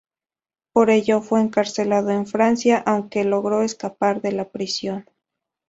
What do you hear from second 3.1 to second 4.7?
logró escapar de la